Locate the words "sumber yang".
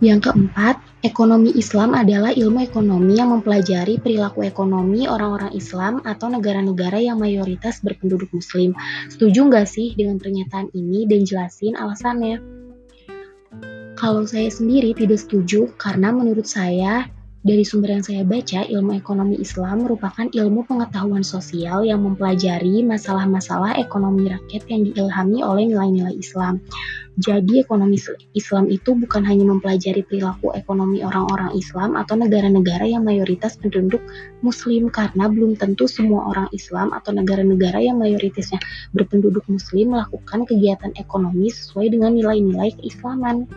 17.64-18.04